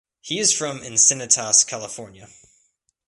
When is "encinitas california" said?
0.79-2.27